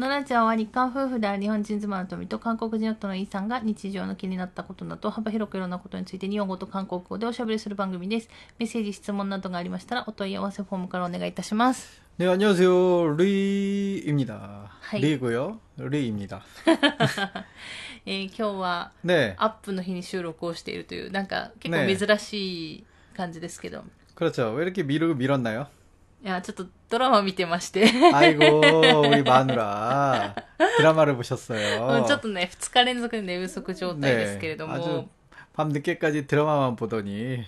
[0.00, 8.28] のラジオは日韓夫婦である日本人妻の富と韓国人夫のイさんが日常の気になったことなど幅広くいろんなことについて日本語と韓国語でおしゃべりする番組です。
[8.58, 12.02] メッセージ、質問などがありましたらお問い合わせフォームからお願いいたします。
[12.18, 13.16] 네, 안녕하세요.
[13.16, 14.70] 리입니다.
[14.82, 15.00] 하이.
[15.00, 15.60] 리고요.
[15.78, 16.42] 리입니다.
[18.04, 19.34] えー今日は 네.
[19.38, 22.84] アップの日に収録をしているという、なんか結ね構珍しい
[23.16, 23.82] 感じですけど。
[24.14, 24.52] 그렇죠.
[24.54, 25.68] 왜 이렇게 미루고 밀었나요?
[26.24, 27.84] いや、ちょっとドラマ見てまして。
[28.12, 28.60] 아이고,
[29.06, 30.34] 우리 마누라.
[30.78, 32.04] 드라마를 보셨어요.
[32.06, 34.74] ちょっとね、2日連続で寝不足状態ですけれども。
[34.74, 35.08] 아주
[35.54, 37.44] 밤 늦게까지 드라마만 보더니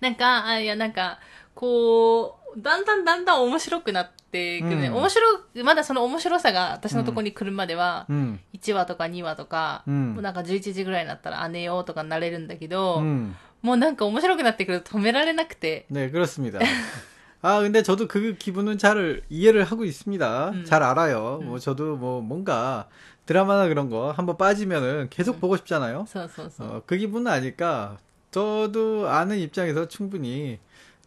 [0.00, 1.18] なんか、あいや、なんか、
[1.54, 4.88] こう、だんだんだんだん面白くなってくるね。
[4.88, 8.38] うん面白い、まだその面白さが私のところに来るまでは、 음.
[8.54, 13.34] 1話とか2話とか、うんもうなんか11時ぐらいになったら、あ、寝ようとかなれるんだけど、 음.
[13.62, 16.60] もうなんか面白くなってくると止められなくて、 네, 그렇습니다.
[17.41, 20.49] 아, 근데 저도 그 기분은 잘 이해를 하고 있습니다.
[20.49, 20.65] 음.
[20.65, 21.39] 잘 알아요.
[21.41, 21.47] 음.
[21.47, 22.87] 뭐 저도 뭐 뭔가
[23.25, 25.39] 드라마나 그런 거 한번 빠지면은 계속 음.
[25.39, 26.05] 보고 싶잖아요.
[26.07, 26.63] 서, 서, 서.
[26.65, 27.97] 어, 그 기분은 아닐까.
[28.31, 30.59] 저도 아는 입장에서 충분히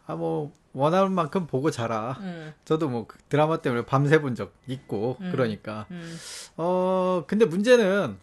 [0.07, 2.17] 아 뭐 원하는 만큼 보고 자라.
[2.21, 2.51] 음.
[2.65, 5.29] 저도 뭐 그 드라마 때문에 밤새 본 적 있고 음.
[5.31, 6.17] 그러니까 음.
[6.57, 8.17] 어 근데 문제는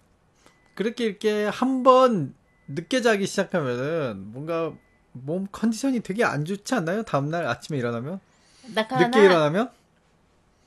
[0.75, 2.35] 그렇게 이렇게 한번
[2.67, 4.73] 늦게 자기 시작하면은 뭔가
[5.14, 7.04] 몸 컨디션이 되게 안 좋지 않나요?
[7.04, 8.20] 다음날 아침에 일어나면
[8.74, 9.70] だから 늦게 な、 일어나면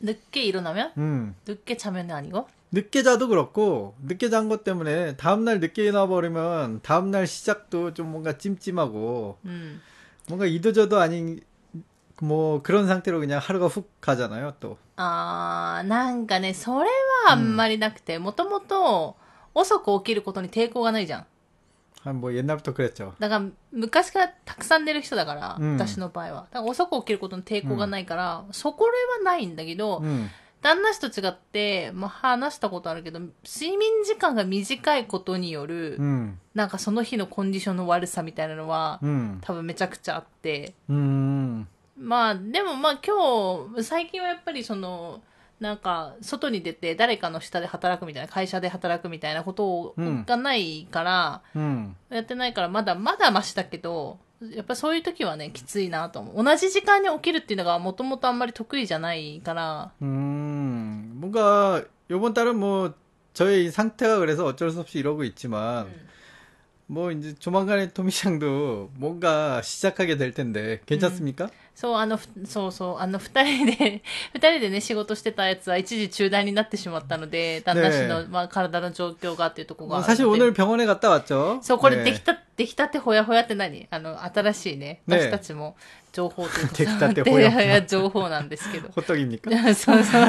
[0.00, 0.92] 늦게 일어나면?
[0.98, 2.48] 음 늦게 자면은 아니고?
[2.70, 8.36] 늦게 자도 그렇고 늦게 잔 것 때문에 다음날 늦게 일어나 버리면 다음날 시작도 좀 뭔가
[8.38, 9.80] 찜찜하고 うん。
[10.28, 11.40] 뭔가 이도저도 아닌
[12.20, 16.90] 뭐 그런 상태로 그냥 하루가 훅 가잖아요 또 あー、なんかね、それ
[17.26, 19.16] はあんまりなくて、もともと
[19.54, 21.26] 遅く起きることに抵抗がないじゃん。
[22.04, 26.46] 한 뭐 옛날부터 그랬죠 だから、昔からたくさん寝る人だから、うん私の場合は。
[26.50, 28.92] だから遅く起きることに抵抗がないから、そこれ
[29.24, 30.28] はないんだけど、 음
[30.60, 45.20] 旦那氏と違って、まあ、話したことあるけど、睡眠時間が短いことによる、 음 なんかその日のコンディションの悪さみたいなのは、 음 多分めちゃくちゃあって、 음 まあ、でもまあ今日、最近はやっぱりその、
[45.62, 56.44] なんか、外に出て誰かの下で働くみたいな、会社で働くみたいなことうんがないから、 음 やってないから、まだ、まだマシだけど、やっぱそういう時はね、きついなと思う。
[56.44, 62.94] 同じ時間に起きるっていうのがもともとあんまり得意じゃないから、 음, 뭔가 요번 달은 뭐
[63.34, 65.88] 저의 이 상태가 그래서 어쩔 수 없이 이러고 있지만
[66.86, 71.50] 뭐 이제 조만간에 토미샹도 뭔가 시작하게 될 텐데 괜찮습니까?
[71.74, 74.02] そう、あの、ふそうそう、あの、二人で、
[74.34, 80.22] 二人でね、仕事してたやつは一時中断になってしまったので、旦那氏の、ねまあ、体の状況がっていうところがあ 뭐 るので。
[80.24, 81.60] 사실 오늘 병원에 갔다 왔죠.
[81.62, 82.04] そう、これ 네.
[82.04, 85.76] 出来た、出来たてほやほやって何あの、新しいね、ね私たちも
[86.12, 88.88] 情報というか、出来たてほやほやいや 情報なんですけど。
[88.88, 89.74] 호떡입니까?
[89.74, 90.22] そうそう。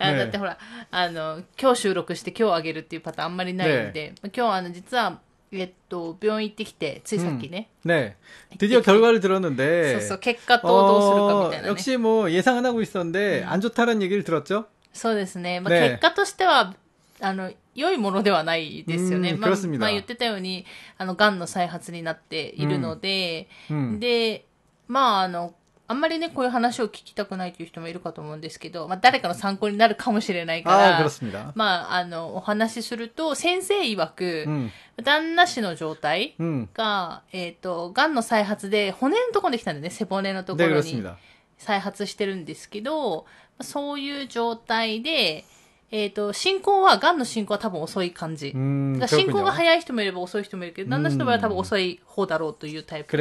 [0.00, 0.56] あねだってほら、
[0.90, 5.20] あの、今日収録して今日あげるっていうパターンあんまりないんで、今日あの、実は、
[5.52, 8.14] えっと、病院行ってきて、ついさっきね、 네.
[8.58, 11.68] 드디어 결과를 そう 들었는데 そう、結果とどうするかみたいなね。
[11.70, 14.66] 역시 뭐 예상은 하고 있었는데 안 좋다는 얘기를 들었죠?
[14.92, 15.60] そうですね。
[15.60, 16.74] まあ、ね結果としては、
[17.20, 19.32] あの、良いものではないですよね。
[19.32, 20.66] うんまあ、 그렇습니다 まあ言ってたように、
[20.98, 23.98] あの、癌の再発になっているので、 음.
[23.98, 24.44] で、
[24.86, 25.54] まあ、あの、
[25.93, 31.07] あんまりね、こういう話を聞きたくないという人もいるかと思うんですけど、まあ、誰かの参考になるかもしれないから、
[31.53, 34.71] まあ、あの、お話しすると、先生曰く、うん、
[35.03, 36.35] 旦那氏の状態
[36.73, 41.03] が、うん、えっ、と、癌の再発で、骨のところに来たんだよね、背骨のところに。
[41.59, 43.27] 再発してるんですけど、
[43.61, 45.45] そういう状態で、
[45.91, 48.49] えっ、と、進行は、癌の進行は多分遅い感じ。
[48.51, 53.11] 進行が早い人もいれば遅い人もいるけど、旦那氏の場合は多分遅い方だろうというタイプ。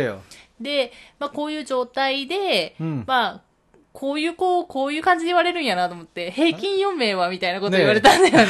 [0.62, 0.88] 그래요.
[0.90, 3.04] で、まあこういう状態で、 음.
[3.06, 3.42] まあ、
[3.94, 8.48] こういう子、こういう感じで言われるんやなと思って、平均余命はみたいなこと言われたんだよね。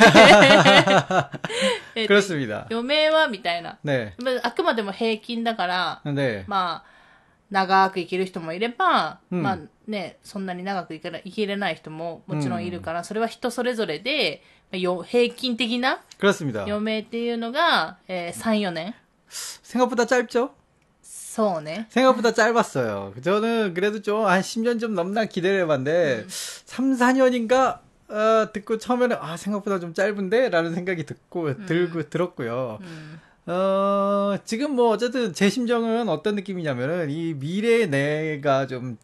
[1.96, 2.68] えっ と 그렇습니다.
[2.70, 3.78] 余命はみたいな。
[3.86, 4.12] 네.
[4.22, 6.44] まああくまでも平均だから、 네.
[6.48, 6.98] まあ、
[7.50, 9.58] 長く生きる人もいれば、うんまあ
[9.88, 16.64] ね、そんなに長く生きれ生きれない人ももちろんいるから、それは人それぞれで、まあよ平均的な 그렇습니다.
[16.64, 18.94] 余命っていうのが、えー3、4年
[19.64, 20.52] 생각보다 짧죠?
[21.33, 27.79] そうね。생각보다 짧았어요。저는 그래도 좀 한 10년 좀 넘나 기대를 해봤는데、3, 4년인가
[28.11, 36.11] 어 듣고 처음에는 아 생각보다 좀 짧은데 라는 생각이 듣고들고 들었고요어지금 뭐 어쨌든 제 심정은
[36.11, 38.99] 어떤 느낌이냐면은 이 미래의 내가 좀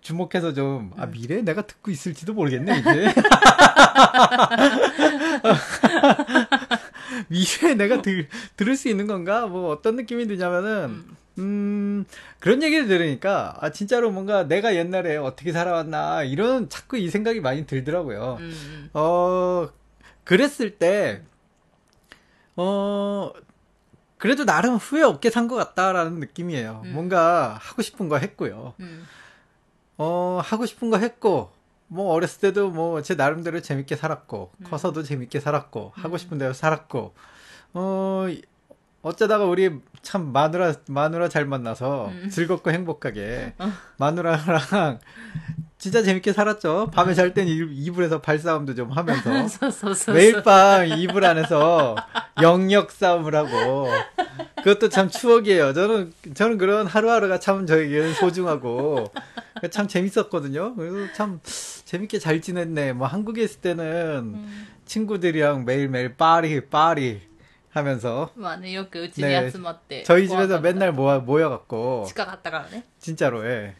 [0.00, 2.90] 주목해서 좀 아 미래내가 듣고 있을지도 모르겠네 이제.
[2.90, 3.06] 음.
[4.58, 4.72] 음.
[5.44, 5.54] 음.
[7.28, 9.46] 미래에 내가 들, 들을 수 있는 건가?
[9.46, 11.04] 뭐 어떤 느낌이 드냐면은,
[12.40, 17.66] 그런 얘기를 들으니까, 아, 진짜로 뭔가 내가 옛날에 어떻게 살아왔나, 이런 자꾸 이 생각이 많이
[17.66, 18.36] 들더라고요.
[18.40, 18.90] 음, 음.
[18.94, 19.68] 어,
[20.24, 21.22] 그랬을 때,
[22.56, 23.32] 어,
[24.18, 26.82] 그래도 나름 후회 없게 산 것 같다라는 느낌이에요.
[26.84, 26.92] 음.
[26.92, 28.74] 뭔가 하고 싶은 거 했고요.
[28.80, 29.06] 음.
[29.96, 31.50] 어, 하고 싶은 거 했고,
[31.86, 34.64] 뭐, 어렸을 때도 뭐, 제 나름대로 재밌게 살았고, 음.
[34.64, 36.18] 커서도 재밌게 살았고, 하고 음.
[36.18, 37.14] 싶은 대로 살았고,
[37.74, 38.42] 어, 이-
[39.08, 39.70] 어쩌다가 우리
[40.02, 42.28] 참 마누라 마누라 잘 만나서 음.
[42.30, 43.72] 즐겁고 행복하게 어.
[43.96, 44.98] 마누라랑
[45.78, 46.90] 진짜 재밌게 살았죠.
[46.92, 49.30] 밤에 잘 땐 이불에서 발싸움도 좀 하면서
[50.12, 51.96] 매일 밤 이불 안에서
[52.42, 53.88] 영역 싸움을 하고
[54.56, 55.72] 그것도 참 추억이에요.
[55.72, 59.06] 저는 저는 그런 하루하루가 참 저에게 소중하고
[59.70, 60.74] 참 재밌었거든요.
[60.74, 62.92] 그래서 참 재밌게 잘 지냈네.
[62.92, 63.84] 뭐 한국에 있을 때는
[64.34, 64.66] 음.
[64.84, 67.27] 친구들이랑 매일매일 파리 파리
[67.77, 70.03] 하면서 まあね、よくうちにね集まって。
[70.03, 72.85] 저희 집에서 ご飯食べた 맨날 모여 모여갖고 近かったからね。
[72.99, 73.75] 진짜로 예.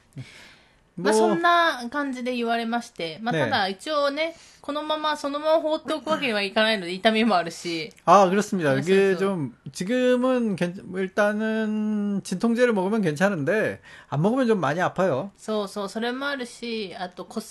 [0.98, 8.76] まあそんな感じで言われまして、まあねただ一応ね、このままそのまま放っておくわけにはいかないので痛みもあるし、 아, 그렇습니다.
[8.76, 15.32] 네, 이게 그래서- 좀, 지금은, 괜- 일단은, 진통제를 먹으면 괜찮은데, 안 먹으면 좀 많이 아파요.
[15.36, 17.44] そうそう、それもあるし、あと骨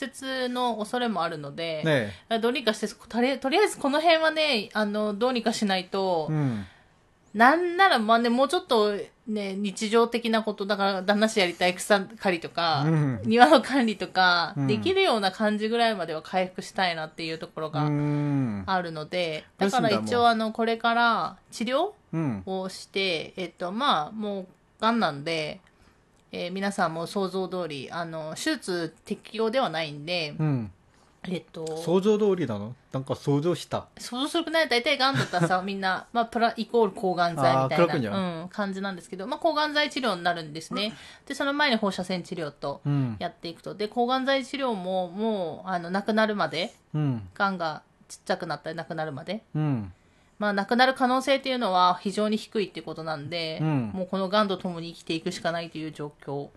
[0.47, 1.83] 折の恐れもあるので、
[2.31, 2.39] 네.
[2.41, 6.65] どうにかして、とりとりあえずこの辺はね、あの、どうにかしないと、 음,
[7.35, 8.95] なんならまあね、もうちょっと
[9.28, 21.92] ね、日常的なこと、だから旦那氏やりたい草刈りとか、うん、庭の管理とか、うん、できるような感じぐらいまでは回復したいなっていうところがあるので、だから一応あの、これから治療
[22.46, 24.48] をして、うん、えっと、まあ、もう、
[24.80, 25.60] がんなんで、
[26.32, 30.72] えー、皆さんも想像通り、あの、手術適用ではないんで、うん。
[31.24, 32.74] えっと、想像通りなの？
[32.92, 33.88] なんか想像した。
[33.98, 34.70] 想像するくない。
[34.70, 40.94] 大体がんだったらさ みんな、まあ、プライコール抗がん剤みたいな、うん、感じなんですけど、まあ、抗がん剤治療になるんですね。
[41.26, 42.82] でその前に放射線治療と
[43.20, 49.94] やっていくと、で抗がん剤治療ももうあのなくなるまで、うん、がんがちっちゃくなったりなくなるまで、うん。
[50.40, 56.50] まあ、亡くなる可能性っていうのは非常に低いってことなんで、うん、もうこの癌とともに生きていくしかないという状況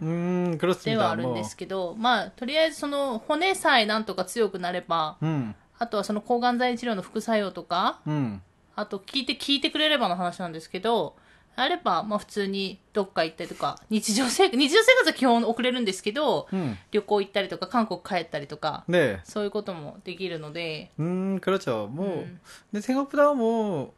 [0.84, 8.42] ではあるんですけど、まあ、とりあえずその骨さえなんとか強くなれば、うん、あとはその抗がん剤治療の副作用とか、うん、
[8.76, 11.16] あと聞いて、聞いてくれればの話なんですけど、
[11.57, 16.75] あれば、まあ普通にどっか行ったりとか、日常生活、 日常生活は基本遅れるんですけど、 음.
[16.91, 19.19] 旅行行ったりとか、韓国帰ったりとか、 네.
[19.23, 21.87] そういうこともできるので、 음, 그렇죠.
[21.89, 22.39] 뭐, 음.
[22.71, 23.93] 근데 생각보다 뭐,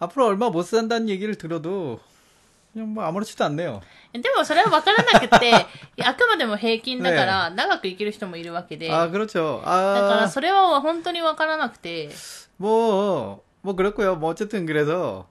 [0.00, 2.00] 앞으로 얼마 못 산다는 얘기를 들어도,
[2.72, 3.80] 그냥 뭐 아무렇지도 않네요.
[4.12, 5.52] でもそれは分からなくて、い
[5.96, 9.60] やあくまでも平均だから、長く生きる人もいるわけで、 아, 그렇죠.
[9.60, 12.10] だから 아, それは本当に分からなくて、
[12.58, 14.16] 뭐, 뭐 그렇고요.
[14.16, 15.26] 뭐 어쨌든 그래서,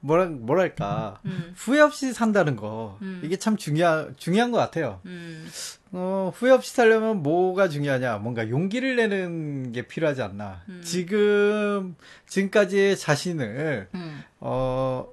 [0.00, 1.52] 뭐라, 뭐랄까 음.
[1.56, 3.20] 후회 없이 산다는 거 음.
[3.24, 5.00] 이게 참 중요한 중요한 것 같아요.
[5.06, 5.46] 음.
[5.92, 8.18] 어, 후회 없이 살려면 뭐가 중요하냐?
[8.18, 10.62] 뭔가 용기를 내는 게 필요하지 않나.
[10.68, 10.80] 음.
[10.84, 14.22] 지금 지금까지의 자신을 음.
[14.40, 15.06] 어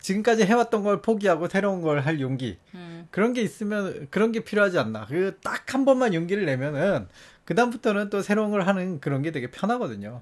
[0.00, 3.06] 지금까지 해왔던 걸 포기하고 새로운 걸 할 용기 음.
[3.12, 5.06] 그런 게 있으면 그런 게 필요하지 않나.
[5.06, 7.06] 그 딱 한 번만 용기를 내면은
[7.44, 10.20] 그다음부터는 또 새로운 걸 하는 그런 게 되게 편하거든요.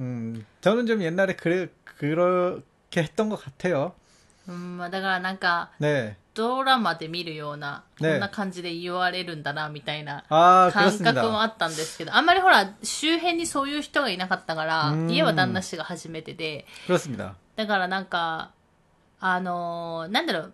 [0.00, 3.93] 음, 저는 좀 옛날에 그래, 그럴, 렇게 했던 것 같아요.
[4.47, 6.15] うん、まあだからなんか、 네.
[6.35, 11.41] ドラマで見るような、こねんな感じで言われるんだな、みたいな 아, 感覚も 그렇습니다.
[11.41, 17.33] あったんですけど、あんまりほら、周辺にそういう人がいなかったからう、ん家は旦那氏が初めてで、 그렇습니다.
[17.55, 18.51] だからなんか、
[19.19, 20.53] あのーなんだろう、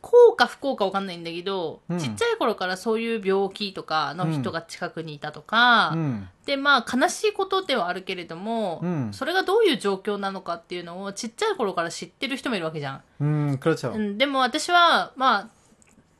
[0.00, 13.02] 幸か不幸か分かんないんだけど、うん、ちっちゃい頃からそういう病気とかの人が近くにいたとか、うん、でまあ悲しいことではあるけれども、うん、それがどういう状況なのかっていうのをちっちゃい頃から知ってる人もいるわけじゃん。
[13.20, 15.48] うんうん、でも私はまあ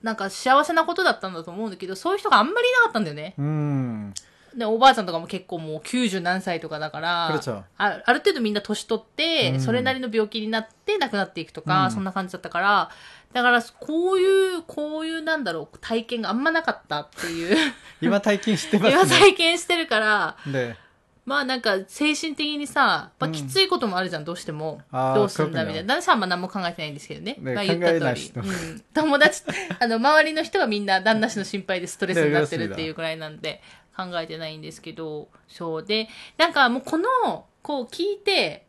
[0.02, 3.34] なんか幸せなことだったんだと思うんだけどそういう人があんまりいなかったんだよね。
[3.36, 4.14] うん。
[4.56, 12.90] でおばあちゃんとかも結構もう90何歳とかだからあある程度みんな年取って、それなりの病気になって亡くなっていくとか、そんな感じだったから
[13.32, 17.56] だから、こういう、こういうなんだろう、体験があんまなかったっていう
[18.00, 19.02] 今体験してますね。
[19.02, 20.36] 今体験してるから、
[21.26, 24.80] まあなんか精神的にさ、まあ、きついこともあるじゃん、うん、どうしても。
[25.14, 25.88] どうすんだみたいな。
[25.88, 27.36] 旦那さんは何も考えてないんですけどね。
[27.38, 28.32] ねまあ言った通り。
[28.34, 29.42] うん、友達、
[29.78, 33.60] あの、周りの人がみんな旦那氏の心配でストレスになってるっていうくらいなんで、
[33.94, 36.08] 考えてないんですけど、そうで、
[36.38, 37.08] なんかもうこの、
[37.62, 38.67] こう聞いて、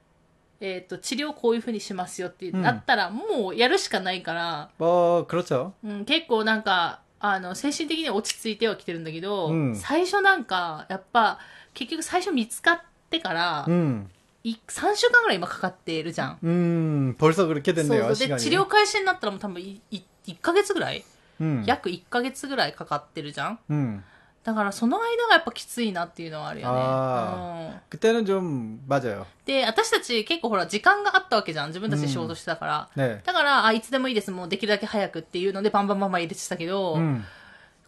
[0.60, 5.72] えっ、と、治療こういう風にしますよってうんなったら、もうやるしかないから、 뭐 그렇죠.
[5.84, 11.38] うん、結構なんか、あの、精神的に落ち着いてはきてるんだけど、うん最初なんか、やっぱ、
[11.74, 12.80] 結局最初見つかっ
[13.10, 14.06] てから、 음,
[14.44, 16.38] い3週間ぐらい今かかっているじゃん。
[16.44, 18.38] 음, 벌써 그렇게 そう 됐네요, そうで 시간이.
[18.38, 21.04] 治療開始になったらもう多分いい1ヶ月ぐらい、
[21.40, 23.58] 음, 約1ヶ月ぐらいかかってるじゃん。
[23.70, 24.04] 음.
[24.48, 26.78] だからその間がやっぱきついなっていうのはあるよね。
[26.78, 29.24] あうん 그때는 좀 맞아요.
[29.46, 31.68] で、私たち結構ほら時間があったわけじゃん。
[31.68, 32.88] 自分たちで仕事してたから。
[32.94, 33.22] 네.
[33.24, 34.30] だから、あ、いつでもいいです。
[34.30, 37.22] もうできるだけ早くっていうのでバンバンバンバン入れてたけど、 음,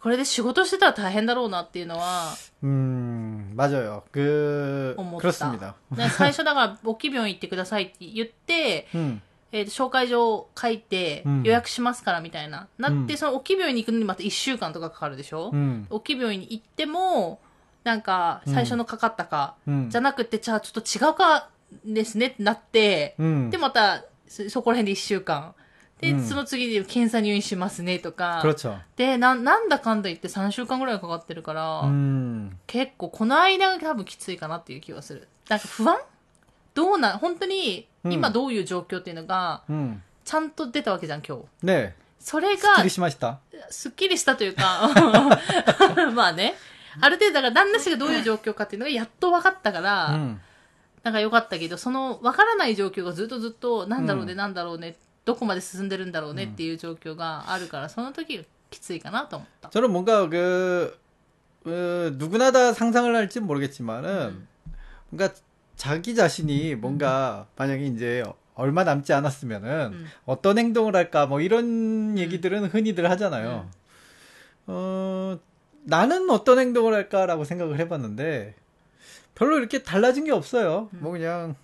[0.01, 2.33] これで仕事してたら大変だろうなっていうのは
[2.65, 4.03] 음, 맞아요.
[4.11, 5.29] 그 思った。
[5.29, 5.75] 그렇습니다.
[5.93, 9.21] で最初だから、大きい病院行ってくださいって言って、 음,
[9.52, 17.40] えー、紹介状を書いて予約しますからみたいな、うん、なってその大きい病院に行くのにまた1週間とかかかるでしょ、うん、大きい病院に行っても
[17.84, 21.50] なんか最初のかかったか、うん、じゃなくてじゃあちょっと違うか
[21.86, 23.16] ですねってなって、
[23.50, 25.56] でまたそこら辺で1週間。
[26.02, 28.44] で、その次で検査入院しますねとか、
[28.98, 31.84] でななんだかんだ言って3週間ぐらいかかってるから、
[32.68, 35.28] 結構この間が多分きついかなっていう気はする。
[35.48, 35.98] なんか不安？
[36.75, 41.67] どうな、本当に、うん今どういう状況っていうのが、 음, ちゃんと出たわけじゃん、今日。
[41.67, 41.93] 네.
[42.21, 43.39] それが、 스킬이시마시다.
[43.69, 44.89] すっきりしたというか、
[46.15, 46.55] まあね。
[47.01, 50.39] ある程度、だから旦那氏がどういう状況かっていうのがやっと分かったから、 음,
[51.03, 54.95] なんか良かったけど、その分からない状況がずっとずっと、なんだろうね、うんなんだろうね、
[55.25, 59.69] どこまで進んでるんだろうねっていう状況があるから、その時きついかなと思った。
[59.71, 60.97] 저는 뭔가 그
[61.67, 64.49] 어, 누구나 다 상상을 할지 모르겠지만은 음.
[65.11, 65.35] 뭔가
[65.82, 68.24] 자기 자신이 뭔가 만약에 이제
[68.54, 70.06] 얼마 남지 않았으면은 음.
[70.26, 73.68] 어떤 행동을 할까 뭐 이런 얘기들은 흔히들 하잖아요.
[73.68, 73.72] 음.
[74.68, 75.40] 어,
[75.84, 78.54] 나는 어떤 행동을 할까라고 생각을 해봤는데
[79.34, 80.88] 별로 이렇게 달라진 게 없어요.
[80.94, 81.00] 음.
[81.02, 81.56] 뭐 그냥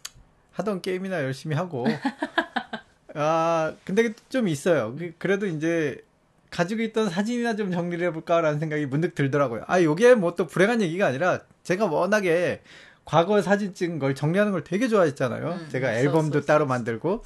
[0.53, 1.85] 하던 게임이나 열심히 하고.
[3.13, 4.95] 아, 근데 좀 있어요.
[4.97, 6.03] 그- 그래도 이제
[6.49, 9.63] 가지고 있던 사진이나 좀 정리를 해볼까라는 생각이 문득 들더라고요.
[9.67, 12.61] 아, 요게 뭐 또 불행한 얘기가 아니라 제가 워낙에
[13.07, 15.59] 과거 사진 찍은 걸 정리하는 걸 되게 좋아했잖아요.
[15.61, 17.23] 음, 제가 앨범도 소, 소, 따로 소, 만들고.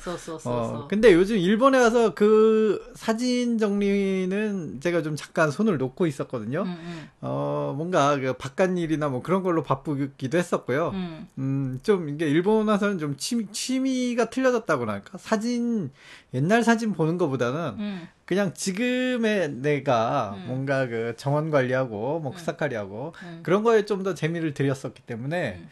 [0.52, 6.62] 어, 근데 요즘 일본에 와서 그 사진 정리는 제가 좀 잠깐 손을 놓고 있었거든요.
[6.68, 10.92] 음, 어, 뭔가 그 바깥 일이나 뭐 그런 걸로 바쁘기도 했었고요.
[11.40, 15.18] 음, 좀 이게 일본 와서는 좀 취미, 취미가 틀려졌다고나 할까?
[15.18, 15.90] 사진,
[16.36, 20.45] 옛날 사진 보는 것보다는 그냥 지금의 내가 음.
[20.47, 22.37] 뭔가 그 정원 관리하고 뭐 음.
[22.37, 25.69] 크사카리하고 うん 그런 거에 좀 더 재미를 들였었기 때문에 음.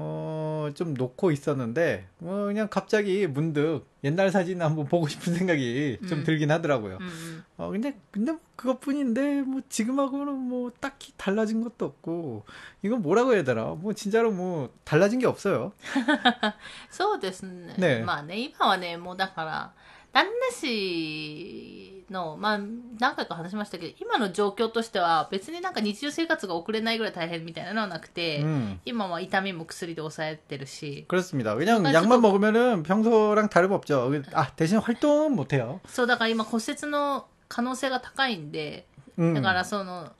[0.00, 6.20] 어, 좀 놓고 있었는데 뭐 그냥 갑자기 문득 옛날 사진 한번 보고 싶은 생각이 좀
[6.20, 6.24] 음.
[6.24, 6.98] 들긴 하더라고요.
[7.00, 7.44] うんうん。
[7.58, 12.44] 어, 근데, 근데 뭐 그것뿐인데, 뭐, 지금하고는 뭐, 딱히 달라진 것도 없고,
[12.82, 13.64] 이건 뭐라고 해야 되나?
[13.64, 15.72] 뭐, 진짜로 뭐, 달라진 게 없어요.
[16.88, 17.74] そうですね。
[17.76, 19.72] ねまあね、今はね、もうだから、
[20.12, 22.58] 旦那氏の、まあ、
[22.98, 31.54] 何回か話しましたけど、今の状況としては、別になんか日常生活が送れないぐらい大変みたいなのはなくて、 음, 今は痛みも薬で抑えてるし、 그렇습니다.
[31.54, 34.10] 그냥 아, 약만 저도- 먹으면은 평소랑 다름없죠.
[34.32, 35.80] 아, 대신 활동은 못해요.
[35.86, 38.86] そう、だから今骨折の可能性が高いんで、
[39.18, 40.10] 음, だからその、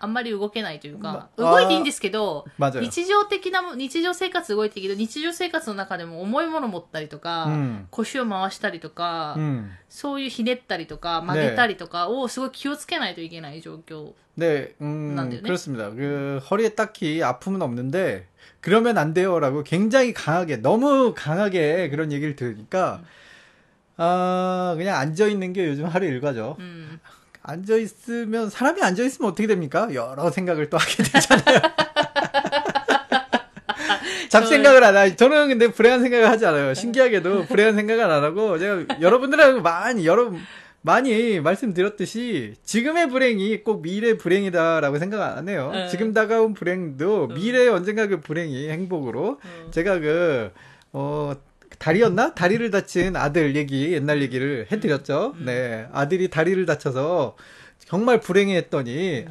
[0.00, 2.80] あんまり動けないというか、ま動いていいんですけど、 맞아요.
[2.80, 9.70] 日常的なも、日常生活動いていいけど、日常生活の中でも重いもの持ったりとか、 음, 腰を回したりとか、 음.
[9.88, 14.12] そういうひねったりとか曲げたりとかをすごい気をつけないといけない状況。
[14.36, 15.42] 네, 음, 난데요, 네?
[15.42, 15.90] 그렇습니다.
[15.90, 18.26] 그, 허리에 딱히 아픔은 없는데,
[18.60, 23.00] 그러면 안 돼요라고 굉장히 강하게, 너무 강하게 그런 얘기를 들으니까,
[23.96, 26.56] 아, 그냥 앉아있는 게 요즘 하루 일과죠.
[26.58, 27.00] うん。
[27.41, 29.87] 앉아 있으면, 사람이 앉아 있으면 어떻게 됩니까?
[29.93, 31.59] 여러 생각을 또 하게 되잖아요.
[34.29, 35.15] 잡생각을 안 하죠.
[35.15, 36.73] 저는 근데 불행한 생각을 하지 않아요.
[36.73, 40.31] 신기하게도 불행한 생각을 안 하고, 제가 여러분들하고 많이, 여러,
[40.81, 45.71] 많이 말씀드렸듯이, 지금의 불행이 꼭 미래 불행이다라고 생각 안 해요.
[45.73, 45.87] 네.
[45.87, 49.39] 지금 다가온 불행도 미래에 언젠가 그 불행이 행복으로,
[49.71, 50.51] 제가 그,
[50.93, 51.33] 어,
[51.79, 52.35] 다리였나?
[52.35, 55.33] 다리를 다친 아들 얘기, 옛날 얘기를 해드렸죠.
[55.37, 55.45] 음.
[55.45, 55.87] 네.
[55.91, 57.35] 아들이 다리를 다쳐서
[57.79, 59.25] 정말 불행해했더니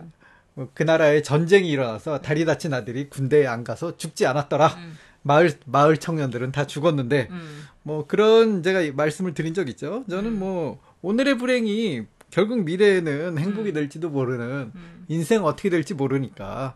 [0.54, 4.66] 뭐 그 나라에 전쟁이 일어나서 다리 다친 아들이 군대에 안 가서 죽지 않았더라.
[4.66, 4.98] 음.
[5.22, 7.64] 마을 마을 청년들은 다 죽었는데 음.
[7.84, 10.04] 뭐 그런 제가 말씀을 드린 적 있죠.
[10.10, 14.72] 저는 뭐 오늘의 불행이 결국 미래에는 행복이 될지도 모르는
[15.06, 16.74] 인생 어떻게 될지 모르니까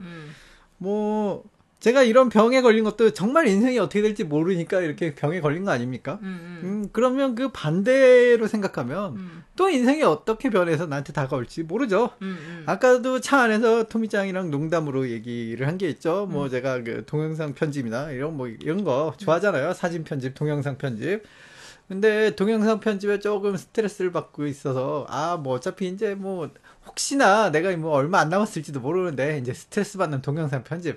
[0.79, 1.45] 뭐
[1.83, 6.21] 제가 이런 병에 걸린 것도 정말 인생이 어떻게 될지 모르니까 이렇게 병에 걸린 거 아닙니까?
[6.23, 6.61] 음, 음.
[6.63, 9.43] 음 그러면 그 반대로 생각하면 음.
[9.57, 12.11] 또 인생이 어떻게 변해서 나한테 다가올지 모르죠.
[12.23, 12.63] 음, 음.
[12.67, 16.29] 아까도 차 안에서 토미짱이랑 농담으로 얘기를 한 게 있죠.
[16.31, 16.51] 뭐 음.
[16.51, 19.73] 제가 그 동영상 편집이나 이런 뭐 이런 거 좋아하잖아요.
[19.75, 21.25] 사진 편집, 동영상 편집.
[21.89, 26.49] 근데 동영상 편집에 조금 스트레스를 받고 있어서 아 뭐 어차피 이제 뭐
[26.87, 30.97] 혹시나 내가 뭐 얼마 안 남았을지도 모르는데 이제 스트레스 받는 동영상 편집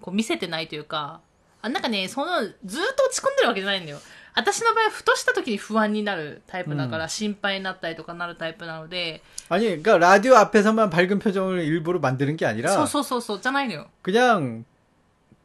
[0.00, 1.20] こう見せてないというか、
[1.62, 3.98] あなんかね、その、ずーっと落ち込んでるわけじゃないんだよ。
[4.34, 13.88] 私の場合は、ふとした時に不安になるタイプだから、うん心配になったりとかなるタイプなので、 아니 그러니까 라디오 앞에서만 밝은 표정을 일부러 만드는 게 아니라 そうそうそうそう、じゃないのよ。
[14.02, 14.64] 그냥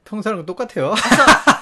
[0.06, 1.55] 평소랑 똑같아요 その、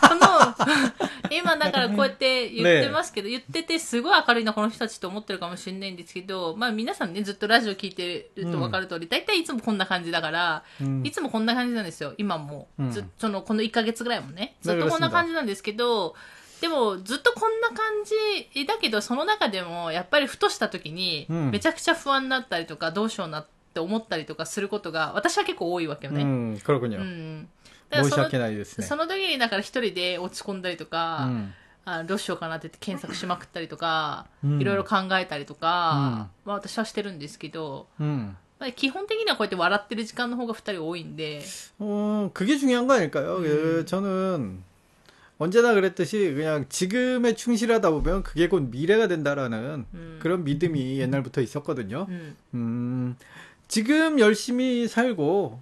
[1.30, 12.68] 今だからこうやって言ってますけど、言っててすごい明るいな、この人たちと思ってるかもしれないんですけど、まあ皆さんね、ずっとラジオ聞いてると分かる通り、大、う、体、ん、いつもこんな感じだから、うん、いつもこんな感じなんですよ、今も。
[12.78, 12.84] う。
[12.84, 16.14] ん、ずその、この1か月ぐらいもね、ずっとこんな感じなんですけど、
[16.60, 17.76] でもずっとこんな感
[18.54, 26.22] じだけど、その中でもやっぱりふとした時に、めちゃくちゃ不安になったりとか、どうしようなって思ったりとかすることが、私は結構多いわけよね。
[26.22, 26.26] う
[27.04, 27.48] ん。
[27.91, 31.51] 시아케나이ですねその時にだから一人で落ち込んだりとか、 음,
[31.85, 38.35] あどうしようかなって言って検索しまくったりとか、うんいろいろ考えたりとか、まあ私はしてるんですけど、 음.
[38.59, 41.41] まあ、基本的にはこうやって笑ってる時間の方が二人多いんで、
[41.79, 43.37] 어, 그게 중요한 거 아닐까요?
[43.37, 44.61] 그, 저는
[45.39, 50.19] 언제나 그랬듯이 그냥 지금에 충실하다 보면 그게 곧 미래가 된다라는 음.
[50.21, 52.05] 그런 믿음이 옛날부터 있었거든요.
[52.09, 52.35] うん。
[52.53, 53.15] 음,
[53.69, 55.61] 지금 열심히 살고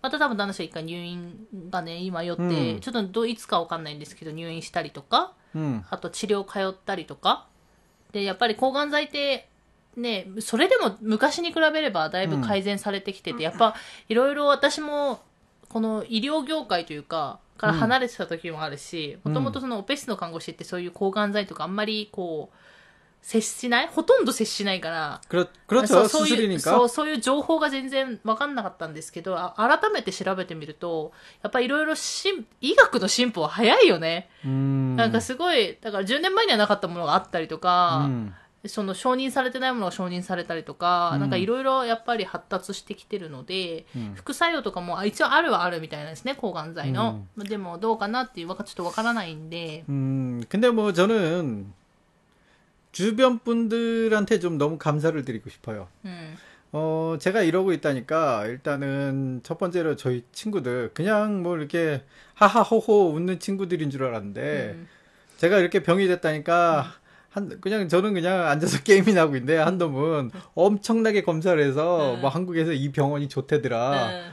[0.00, 5.82] また多分旦那氏が一回入院がね、今よって、うんちょっとどいつかわかんないんですけど、入院したりとか、 음.
[5.90, 7.46] あと治療通ったりとか。
[8.12, 9.48] で、やっぱり抗がん剤って、
[9.96, 13.74] ね、それでも昔に比べればだいぶ改善されてきてて、やっぱ
[14.08, 15.20] いろいろ私も、
[15.68, 22.56] この医療業界というか、から離れてた時もあるし、うんもともとそのオペ室の看護師ってそういう抗がん剤とかあんまりこう、
[23.27, 26.01] 接しないほとんど接しないから、 그렇, そ 그렇죠.
[26.03, 26.59] うそういう 수술이니까.
[26.59, 34.95] そうそういう情報が全然分かんなかったんですけどあ改めて調べてみるとやっぱりいろいろ進医学の進歩は早いよね、 음.
[34.97, 38.33] なんかすごいだから10年前にはなかったものがあったりとか、 음.
[38.65, 44.13] その承認されてないものが承認されたりとか、うんなんかいろいろやっぱり発達してきてるので、 음.
[44.15, 51.73] 副作用とかもあ一応あるはあるみたいなんですね抗がん剤の、でもどうかなっていうわかちょっとわからないんで 음, 근데 뭐 저는
[52.98, 55.86] 주변 분들한테 좀 너무 감사를 드리고 싶어요.
[56.04, 56.34] 음.
[56.72, 62.02] 어, 제가 이러고 있다니까, 일단은 첫 번째로 저희 친구들, 그냥 뭐 이렇게
[62.34, 64.88] 하하호호 웃는 친구들인 줄 알았는데, 음.
[65.36, 66.90] 제가 이렇게 병이 됐다니까, 음.
[67.30, 72.20] 한, 그냥 저는 그냥 앉아서 게임이나 하고 있는데, 한놈은 엄청나게 검사를 해서, 네.
[72.20, 74.08] 뭐 한국에서 이 병원이 좋대더라.
[74.10, 74.24] 네.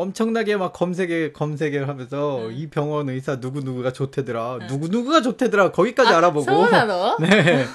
[0.00, 2.52] 엄청나게 막 검색에 검색을 하면서 응.
[2.54, 4.54] 이 병원 의사 누구 누구가 좋대더라.
[4.54, 4.58] 음.
[4.62, 4.66] 응.
[4.66, 5.72] 누구 누구가 좋대더라.
[5.72, 6.44] 거기까지 아, 알아보고.
[6.44, 6.80] 서운하
[7.20, 7.66] 네.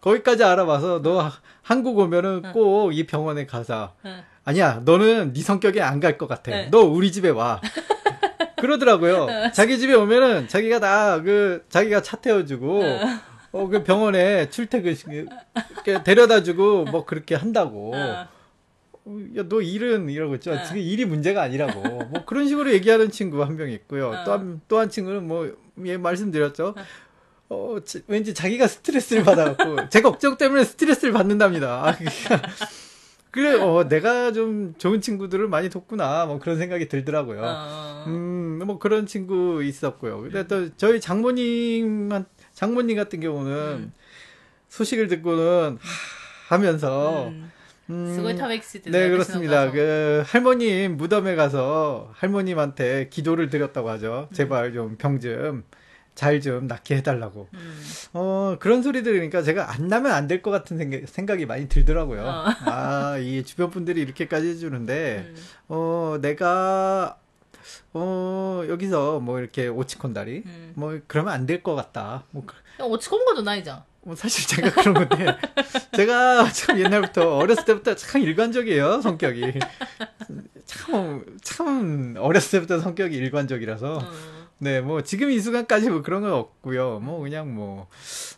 [0.00, 1.30] 거기까지 알아봐서 너
[1.62, 2.42] 한국 오면은 음.
[2.44, 2.52] 응.
[2.52, 3.92] 꼭이 병원에 가자.
[4.44, 6.50] 아니야 너는 네 성격에 안 갈 것 같아.
[6.50, 6.68] 네.
[6.70, 7.60] 너 우리 집에 와.
[8.60, 9.26] 그러더라고요.
[9.54, 12.82] 자기 집에 오면은 자기가 다 그 자기가 차 태워주고
[13.52, 14.94] 어 그 병원에 출퇴근
[15.84, 17.92] 그, 데려다주고 뭐 그렇게 한다고.
[19.36, 20.54] 야, 너 일은 이러고 있죠.
[20.54, 20.64] 네.
[20.64, 21.80] 지금 일이 문제가 아니라고.
[21.82, 24.10] 뭐 그런 식으로 얘기하는 친구가 한명 있고요.
[24.10, 24.16] 네.
[24.18, 24.24] 어.
[24.24, 25.50] 또한, 또 한 친구는 뭐,
[25.84, 26.74] 예, 말씀드렸죠.
[26.76, 26.82] 네.
[27.48, 31.88] 어, 지, 왠지 자기가 스트레스를 받아갖고, 제 걱정 때문에 스트레스를 받는답니다.
[31.88, 31.96] 아,
[33.32, 36.26] 그래, 어, 내가 좀 좋은 친구들을 많이 돕구나.
[36.26, 37.40] 뭐 그런 생각이 들더라고요.
[37.42, 38.04] 어.
[38.08, 40.20] 음, 뭐 그런 친구 있었고요.
[40.20, 43.92] 근데 또 저희 장모님, 한 장모님 같은 경우는 음.
[44.68, 47.50] 소식을 듣고는, 하, 하면서, 음.
[47.90, 48.14] 음,
[48.92, 49.70] 네 그렇습니다.
[49.70, 54.28] 그 할머님 무덤에 가서 할머님한테 기도를 드렸다고 하죠.
[54.32, 55.64] 제발 좀 병 좀
[56.16, 57.48] 잘 좀 낫게 해달라고.
[57.54, 57.82] 음.
[58.12, 62.22] 어 그런 소리 들으니까 제가 안 나면 안 될 것 같은 생각이 많이 들더라고요.
[62.22, 62.44] 어.
[62.70, 65.34] 아이 주변 분들이 이렇게까지 해주는데 음.
[65.68, 67.16] 어 내가
[67.94, 70.72] 어 여기서 뭐 이렇게 오치콘다리 음.
[70.74, 72.24] 뭐 그러면 안 될 것 같다.
[72.32, 73.82] 뭐 그 오치콘과도 나이죠.
[74.03, 75.37] 뭐 사실 제가 그런 건데
[75.95, 79.59] 제가 참 옛날부터 어렸을 때부터 참 일관적이에요 성격이
[80.65, 86.31] 참 참 어렸을 때부터 성격이 일관적이라서 うん 네, 뭐 지금 이 순간까지 뭐 그런 건
[86.31, 87.01] 없고요.
[87.01, 87.87] 뭐 그냥 뭐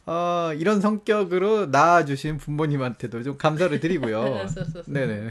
[0.08, 4.48] 어, 이런 성격으로 낳아주신 부모님한테도 좀 감사를 드리고요.
[4.48, 5.30] そうそ うそう 네네.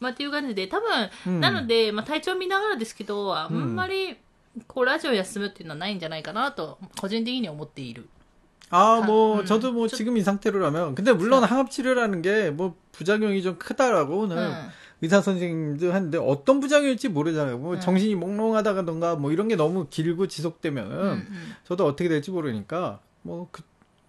[0.00, 4.16] まあ、っていう感じで、多分、うんなので、まあ、体調見ながらですけど、あんまり、
[4.66, 8.08] こう、ラジオ休むっていうのはないんじゃないかなと、個人的に思っている。
[8.70, 12.74] 아, 뭐 음, 저도 뭐 저- 지금 이 상태로라면 근데 물론 항암 치료라는 게 뭐
[12.92, 14.54] 부작용이 좀 크다라고는 うん。
[15.02, 17.58] 의사 선생님도 하는데 어떤 부작용일지 모르잖아요.
[17.58, 17.80] 뭐 음.
[17.80, 21.54] 정신이 몽롱하다던가 뭐 이런 게 너무 길고 지속되면은 うんうん。
[21.64, 23.62] 저도 어떻게 될지 모르니까 뭐 그,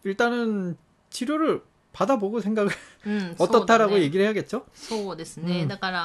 [0.05, 0.77] 일단은
[1.09, 1.61] 치료를
[1.93, 2.71] 받아보고 생각을
[3.07, 4.65] うん、 어떻다라고 そうだね 얘기를 해야겠죠?
[4.73, 5.63] そうですね。
[5.63, 6.01] うんだから、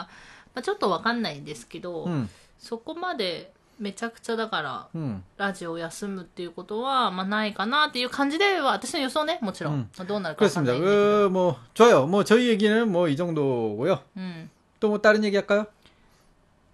[0.55, 2.29] まあ、ちょっとわかんないんですけど、 음,
[2.59, 5.23] そこまで めちゃくちゃだから、 음.
[5.39, 9.75] ラジオを休むっていうことは、まあ、ないかなっていう感じでは、私の予想ね、もちろん。
[9.75, 10.75] うんまあどうなるかわかんな 그렇습니다.
[10.75, 11.29] いんだけど。
[11.29, 12.07] 그 뭐 좋아요.
[12.07, 14.01] 뭐 저희 얘기는 뭐 이 정도고요.
[14.17, 14.51] うん。
[14.81, 15.67] 또 뭐 다른 얘기 할까요?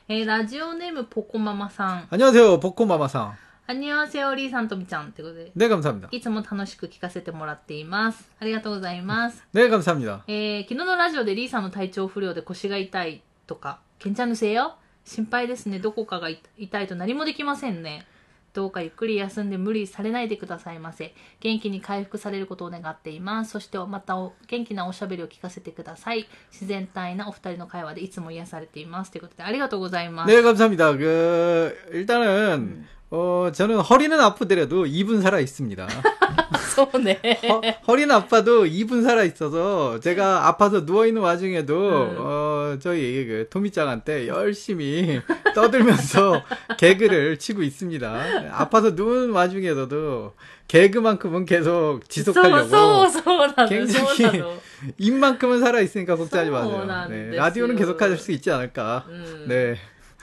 [0.08, 2.06] 네, 라디오네임 보코마마상.
[2.12, 2.60] 안녕하세요.
[2.60, 3.47] 보코마마상.
[3.68, 5.52] はにわせおりさんとみちゃんってことで。
[5.54, 6.08] ね、감사합니 다。
[6.12, 8.32] いつも楽しく聞かせてもらっています。
[8.40, 9.44] ありがとうございます。
[9.52, 10.24] ね、감사합니 다。
[10.28, 15.80] えー、昨日のラジオでリーさんの体調不良で腰が痛いとか、けんちゃんのせいよ心配ですね。
[15.80, 18.08] どこかが痛いと何もできませんね。
[18.54, 21.14] どうかゆっくり休んで無理されないでくださいませ。
[21.42, 23.52] 元気に回復されることを願っています。
[23.52, 26.26] そしてまたお元気なおしゃべりを聞かせてください。
[26.54, 29.12] 自然体なお二人の会話でいつも癒されています。
[29.12, 30.34] ということでありがとうございます。
[30.34, 30.98] ね,감사합니 다.
[30.98, 35.87] 그, 일단 은, 어 저는 허리는 아프더라도 입은 살아 있습니다.
[36.75, 37.21] そうね。
[37.47, 42.17] 허, 허리는 아파도 입은 살아 있어서 제가 아파서 누워 있는 와중에도 음.
[42.19, 45.21] 어 저희 그 토미짱한테 열심히
[45.55, 46.43] 떠들면서
[46.79, 48.23] 개그를 치고 있습니다.
[48.53, 50.33] 아파서 누운 와중에서도
[50.69, 53.69] 개그만큼은 계속 そう 지속하려고 そうそうなの。
[53.69, 54.53] 굉장히 そうなの。
[54.97, 56.71] 입만큼은 살아 있으니까 걱정하지 마세요.
[56.73, 57.37] 소원한 네, 됐어요.
[57.41, 59.05] 라디오는 계속 할 수 있지 않을까.
[59.07, 59.49] うん。
[59.49, 59.77] 네.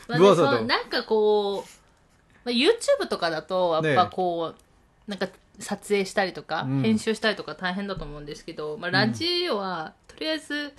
[0.07, 1.69] まあね누워서도 そうなんかこう、
[2.45, 5.27] まあ、YouTube とかだと、やっぱこう、なんか
[5.59, 10.73] 撮影したりとか、うん編集したりとか大変だと思うんですけど、まあ、ラジオは、とりあえず、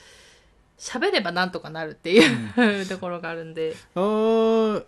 [0.78, 4.82] 喋ればなんとかなるっていう、 ところがあるんで、 어,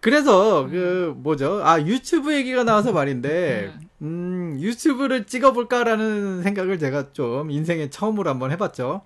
[0.00, 1.64] 그래서, 그, 뭐죠?
[1.64, 9.02] 아, 유튜브 얘기가 나와서 말인데, 음, 유튜브를 찍어볼까라는 생각을 제가 좀 인생에 처음으로 한번 해봤죠.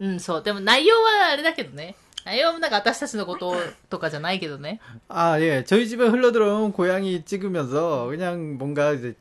[0.00, 0.42] うん、そう。
[0.42, 1.94] でも内容はあれだけどね。
[2.24, 3.54] 内容もなんか私たちのこと
[3.88, 4.78] とかじゃないけどね。
[5.08, 5.64] 아, 예.
[5.64, 9.14] 저희 집에 흘러들어온 고양이 찍으면서 그냥 뭔가 이제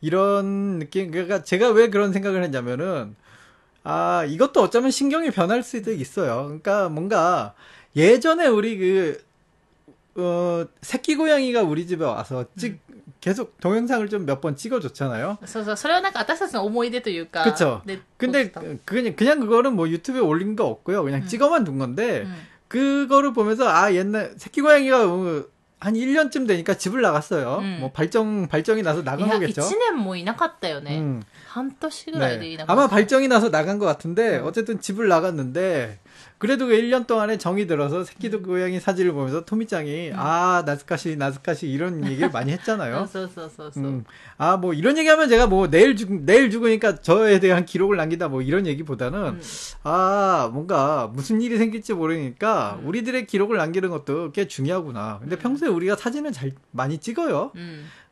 [0.00, 3.16] 이런 느낌, 그러니까 제가 왜 그런 생각을 했냐면은,
[3.84, 6.44] 아, 이것도 어쩌면 신경이 변할 수도 있어요.
[6.44, 7.54] 그러니까 뭔가
[7.94, 9.24] 예전에 우리 그,
[10.16, 12.80] 어, 새끼 고양이가 우리 집에 와서 찍,
[13.20, 15.38] 계속 동영상을 좀 몇 번 찍어줬잖아요.
[15.44, 15.76] そうそう。
[15.76, 17.42] それはなんか私たちの思い出というか。
[17.44, 17.82] 그쵸.
[17.86, 21.02] で 근데 撮った 그- 그냥, 그냥 그거는 뭐 유튜브에 올린 거 없고요.
[21.02, 21.26] 그냥 음.
[21.26, 22.34] 찍어만 둔 건데, うん
[22.68, 25.44] 그거를 보면서 아 옛날 새끼 고양이가 어,
[25.78, 27.58] 한 1년쯤 되니까 집을 나갔어요.
[27.60, 27.76] 음.
[27.80, 29.62] 뭐 발정 발정이 나서 い 나간 や、 거겠죠.
[29.62, 30.98] 1年もいなかったよね。
[30.98, 31.22] 음.
[31.48, 32.58] 半年ぐらいでい 네.
[32.58, 32.82] なかった。
[32.82, 34.46] 아마 발정이 나서 나간 것 같은데 음.
[34.46, 35.98] 어쨌든 집을 나갔는데
[36.37, 40.15] 그래도 그 1년 동안에 정이 들어서 새끼도 고양이 사진을 보면서 토미짱이 음.
[40.17, 42.95] 아 나스카시 나스카시 이런 얘기를 많이 했잖아요.
[43.89, 44.03] 음.
[44.37, 48.65] 아뭐 이런 얘기하면 제가 뭐 내일 죽 내일 죽으니까 저에 대한 기록을 남기다 뭐 이런
[48.65, 49.41] 얘기보다는 음.
[49.83, 55.19] 아 뭔가 무슨 일이 생길지 모르니까 우리들의 기록을 남기는 것도 꽤 중요하구나.
[55.21, 57.51] 근데 평소에 우리가 사진을 잘 많이 찍어요.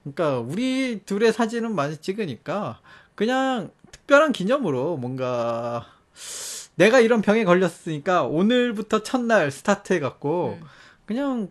[0.04, 2.80] 그러니까 우리 둘의 사진은 많이 찍으니까
[3.16, 5.86] 그냥 특별한 기념으로 뭔가
[6.79, 10.67] 내가 이런 병에 걸렸으니까, 오늘부터 첫날 스타트 해갖고, うん
[11.07, 11.51] 그냥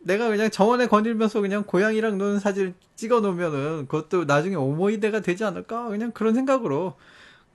[0.00, 5.88] 내가 그냥 정원에 거닐면서 그냥 고양이랑 노는 사진을 찍어 놓으면은 그것도 나중에 오모이데가 되지 않을까
[5.88, 6.94] 그냥 그런 생각으로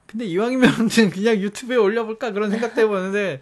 [0.06, 3.40] 근데 이왕이면 그냥 유튜브에 올려볼까 그런 생각도 해보는데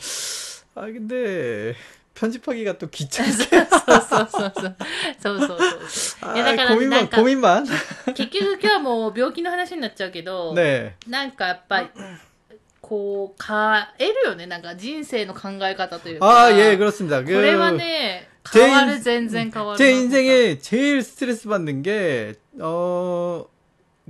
[0.77, 1.75] 아 근데
[2.15, 3.67] 편집하기가 또 귀찮게 そう
[4.09, 4.77] そうそうそう。
[5.21, 6.31] そうそうそうそう。
[6.31, 7.65] 아, いやだからなん 고민만 か 고민만
[8.15, 11.89] 結局今日はもう病気の話になっちゃうけど、 네 なんかやっぱり、
[12.87, 13.57] こう、変
[13.99, 14.47] えるよね。
[14.47, 16.27] なんか人生の考え方というか。
[16.47, 19.79] 아 예 그렇습니다 これは 그 ね、 제 変わる、 인- 全然変わる。
[19.79, 23.47] 제 인생에 제일 스트레스 받는 게, 어,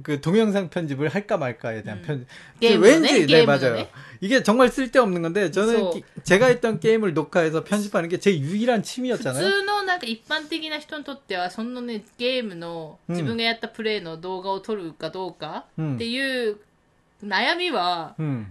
[0.02, 2.02] 그 동영상 편집을 할까 말까에 대한 음.
[2.02, 2.26] 편
[2.60, 3.18] 게임으로 왠지 네?
[3.20, 3.74] 네 게임으로 맞아요.
[3.74, 3.90] 네?
[4.22, 8.84] 이게 정말 쓸데없는 건데 저는そう 기- 제가 했던 게임을 녹화해서 편집하는 게 제 유일한 普
[8.86, 9.34] 취미였잖아요.
[9.42, 16.56] 通のなんか一般的な人にとってはそのねゲームのうん自分がやったプレイの動画を撮るかどうかうんっていう
[17.22, 18.50] 悩みは 음.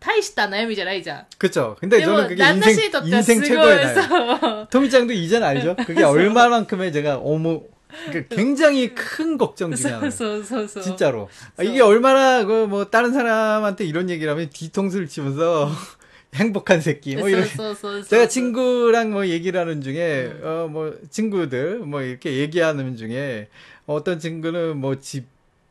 [0.00, 1.24] 大した悩みじゃないじゃん。
[1.38, 1.76] 그쵸.
[1.78, 3.94] 근데 でも 저는 그게 旦那氏 인생, にとってはす 인생 ごい 최고의 날.
[3.94, 4.68] そう。
[4.70, 5.76] 토미짱도 이제는 알죠?
[5.86, 7.60] 그게 얼마만큼의 제가 어머,
[8.08, 10.10] 그러니까 굉장히 큰 걱정 중에 そう 하나.
[10.10, 10.82] そうそうそう。
[10.82, 11.28] 진짜로.
[11.30, 15.70] 아, 그래서- 이게 얼마나 그 뭐 다른 사람한테 이런 얘기를 하면 뒤통수를 치면서
[16.34, 18.04] 행복한 새끼 뭐 そう 이런 そうそうそう。
[18.08, 20.40] 제가 친구랑 뭐 얘기를 하는 중에 음.
[20.42, 23.48] 어 뭐 친구들 뭐 이렇게 얘기하는 중에
[23.86, 25.26] 어떤 친구는 뭐 집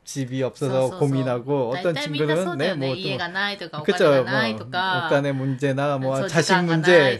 [0.06, 7.18] 집이 없어서 고민하고 어떤 친구는 네뭐 이해가 나이とか 그쵸 뭐 간의 문제나 뭐 자식 문제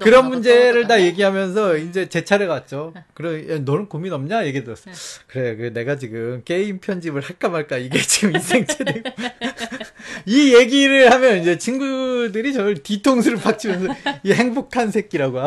[0.00, 2.94] 그런 문제를 다 얘기하면서 이제 제 차례 갔죠.
[3.12, 4.88] 그래 너는 고민 없냐 얘기 들었어.
[5.26, 9.02] 그래 그 내가 지금 게임 편집을 할까 말까 이게 지금 인생 차례.
[10.24, 15.40] 이 얘기를 하면 이제 친구들이 저를 뒤통수를 박치면서 이 행복한 새끼라고.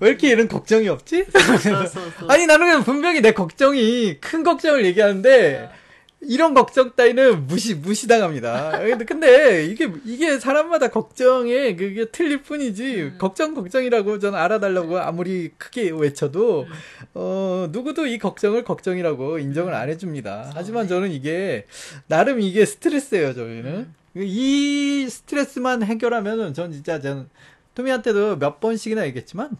[0.00, 1.26] 왜 이렇게 이런 걱정이 없지?
[2.28, 5.70] 아니 나는 그냥 분명히 내 걱정이 큰 걱정을 얘기하는데
[6.20, 8.80] 이런 걱정 따위는 무시 무시당합니다.
[9.06, 13.18] 근데 이게 이게 사람마다 걱정에 그게 틀릴 뿐이지 음.
[13.18, 16.66] 걱정 걱정이라고 저는 알아달라고 아무리 크게 외쳐도
[17.14, 20.52] 어 누구도 이 걱정을 걱정이라고 인정을 안 해줍니다.
[20.54, 21.66] 하지만 저는 이게
[22.06, 23.34] 나름 이게 스트레스예요.
[23.34, 27.28] 저희는 이 스트레스만 해결하면은 전 진짜 전
[27.74, 29.50] 토미한테도 몇 번씩이나 얘기했지만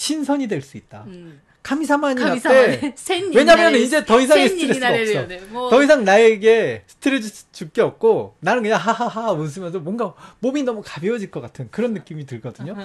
[0.00, 1.04] 신선이 될 수 있다.
[1.06, 1.40] 음.
[1.62, 2.94] 카미사만이나 때
[3.34, 5.46] 왜냐면 이제 더 이상 스트레스가 없어.
[5.48, 5.68] 뭐.
[5.70, 11.30] 더 이상 나에게 스트레스 줄 게 없고 나는 그냥 하하하 웃으면서 뭔가 몸이 너무 가벼워질
[11.32, 12.76] 것 같은 그런 느낌이 들거든요.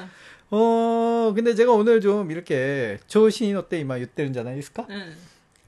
[0.50, 4.88] 어 근데 제가 오늘 좀 이렇게 조신이 어때 이마 유때는 자나 있을까?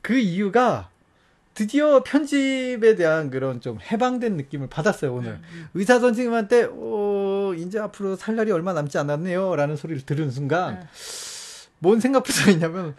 [0.02, 0.90] 그 이유가
[1.54, 5.68] 드디어 편집에 대한 그런 좀 해방된 느낌을 받았어요 오늘 음.
[5.76, 10.76] 의사 선생님한테 어 이제 앞으로 살 날이 얼마 남지 않았네요라는 소리를 들은 순간.
[10.82, 11.33] 음.
[11.84, 12.96] 뭔 생각부터 있냐면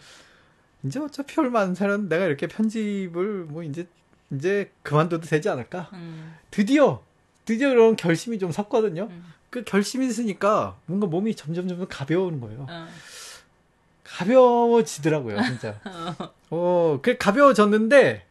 [0.83, 3.87] 이제 어차피 얼마 안 살은 내가 이렇게 편집을 뭐 이제
[4.31, 5.89] 이제 그만둬도 되지 않을까?
[5.93, 6.35] 음.
[6.51, 7.01] 드디어
[7.45, 9.07] 드디어 이런 결심이 좀 섰거든요.
[9.09, 9.33] 음.
[9.49, 12.67] 그 결심이 있으니까 뭔가 몸이 점점 점점 가벼운 거예요.
[12.69, 12.87] 어.
[14.03, 15.79] 가벼워지더라고요, 진짜.
[16.51, 18.23] 어, 어 그 가벼워졌는데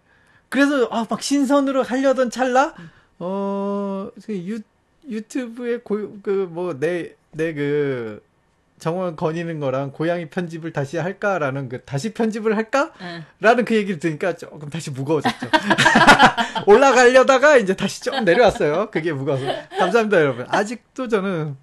[0.48, 2.74] 그래서 아, 막 신선으로 하려던 찰나
[3.18, 4.10] 어, 음.
[4.16, 4.62] 어그
[5.08, 8.33] 유튜브에 고그뭐 내 내그 뭐
[8.78, 12.92] 정원 거니는 거랑 고양이 편집을 다시 할까라는 그 다시 편집을 할까?
[13.00, 13.24] うん。
[13.40, 15.46] 라는 그 얘기를 들으니까 조금 다시 무거워졌죠.
[16.66, 18.90] 올라가려다가 이제 다시 좀 내려왔어요.
[18.90, 19.44] 그게 무거워서.
[19.78, 20.46] 감사합니다, 여러분.
[20.48, 21.56] 아직도 저는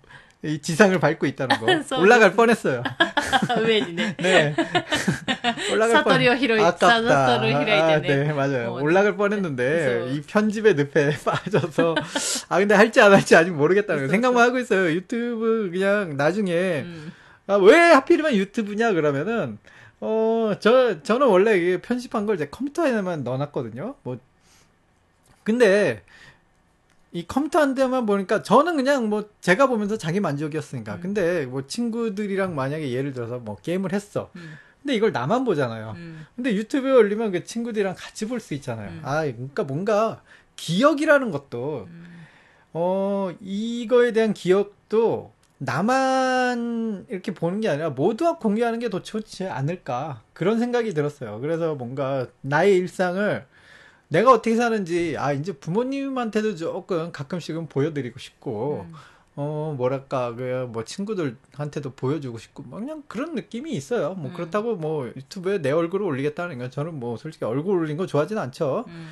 [0.44, 1.98] 이 지상을 밟고 있다는 거.
[2.00, 2.84] 올라갈 뻔했어요.
[3.64, 4.16] 왠이네.
[4.22, 4.56] 네.
[5.72, 6.32] 올라갈 사토리오
[6.66, 6.88] 아깝다.
[6.88, 8.72] 아, 아 네, 맞아요.
[8.72, 11.96] 어, 올라갈 뻔했는데 이 편집의 늪에 빠져서
[12.50, 14.92] 아 근데 할지 안 할지 아직 모르겠다는 생각만 하고 있어요.
[14.92, 17.12] 유튜브 그냥 나중에 음.
[17.48, 19.58] 아왜 하필이면 유튜브냐 그러면은
[20.00, 23.96] 어 저 저는 원래 편집한 걸 이제 컴퓨터에만 넣어놨거든요.
[24.04, 24.18] 뭐
[25.44, 26.04] 근데
[27.14, 30.96] 이 컴퓨터 한 대만 보니까 저는 그냥 뭐 제가 보면서 자기 만족이었으니까.
[30.96, 31.00] 음.
[31.02, 34.32] 근데 뭐 친구들이랑 만약에 예를 들어서 뭐 게임을 했어.
[34.36, 34.54] 음.
[34.82, 35.94] 근데 이걸 나만 보잖아요.
[35.98, 36.26] 음.
[36.36, 38.90] 근데 유튜브에 올리면 그 친구들이랑 같이 볼 수 있잖아요.
[38.90, 39.02] 음.
[39.04, 40.22] 아, 그러니까 뭔가
[40.56, 42.06] 기억이라는 것도 음.
[42.74, 50.22] 어, 이거에 대한 기억도 나만 이렇게 보는 게 아니라 모두와 공유하는 게 더 좋지 않을까
[50.34, 51.40] 그런 생각이 들었어요.
[51.42, 53.46] 그래서 뭔가 나의 일상을
[54.12, 58.94] 내가 어떻게 사는지 아 이제 부모님한테도 조금 가끔씩은 보여드리고 싶고 음.
[59.38, 64.14] 어 뭐랄까 그뭐 친구들한테도 보여주고 싶고 뭐 그냥 그런 느낌이 있어요.
[64.16, 64.34] 뭐 음.
[64.34, 68.84] 그렇다고 뭐 유튜브에 내 얼굴을 올리겠다는 건 저는 뭐 솔직히 얼굴 올린 거 좋아하진 않죠.
[68.90, 69.12] 음.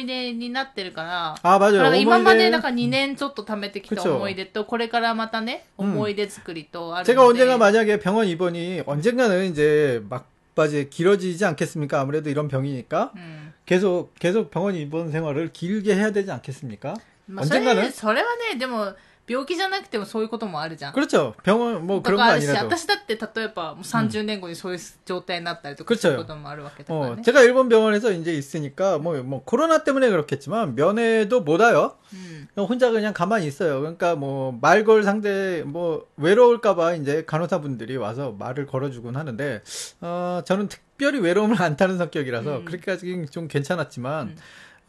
[0.00, 1.76] 出になってるから、 아, だ 맞아요.
[1.78, 2.50] から今まで 어머니네.
[2.50, 7.42] なんか2年ちょっと貯めてきた 그쵸 思い出と、これからまたね、うん思い出作りとある 제가 ので。
[7.42, 12.00] 언젠가 만약에 병원 입원이 언젠가는 이제 막바지 길어지지 않겠습니까?
[12.00, 13.52] 아무래도 이런 병이니까 うん。
[13.66, 16.94] 계속 계속 병원 입원 생활을 길게 해야 되지 않겠습니까?
[17.28, 18.94] まあ、それ 언젠가는 それはね、でも、
[19.30, 20.92] 病気じゃなくてもそういうこともあるじゃん。
[20.92, 21.34] 그렇죠.
[21.42, 22.66] 병원 뭐 と 그런 か 거 あるし、 아니라도.
[22.66, 27.22] 私だって例えばもう30年後にそういう状態になったりとか 그렇죠 することもあるわけだから 어, ね。
[27.24, 31.96] 제가 일본 병원에서 이제 있으니까 뭐, 뭐 코로나 때문에 그렇겠지만 면회도 못 와요.
[32.12, 32.48] うん。
[32.54, 33.80] 그냥 혼자 그냥 가만히 있어요.
[33.80, 39.60] 그러니까 뭐 말 걸 상대 뭐 외로울까봐 이제 간호사분들이 와서 말을 걸어주곤 하는데
[40.02, 42.64] 어 저는 특별히 외로움을 안 타는 성격이라서 음.
[42.64, 44.36] 그렇게까지 좀 괜찮았지만 음.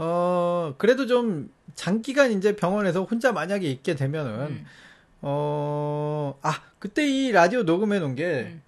[0.02, 4.66] 어 그래도 좀 장기간 이제 병원에서 혼자 만약에 있게 되면은 うん。
[5.22, 8.62] 어아 그때 이 라디오 녹음해 놓은 게 음.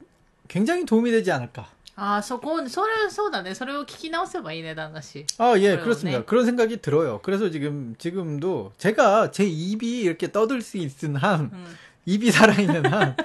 [0.47, 1.67] 굉장히 도움이 되지 않을까.
[1.95, 3.53] ああ、そこ、それ、そうだね。
[3.53, 5.25] それを聞き直せばいいね、旦那氏。
[5.37, 6.19] 아, 예, 그래요, 그렇습니다.
[6.19, 6.25] 네.
[6.25, 7.19] 그런 생각이 들어요.
[7.21, 11.65] 그래서 지금, 지금도 제가 제 입이 이렇게 떠들 수 있는 한, うん。
[12.05, 13.17] 입이 살아있는 한,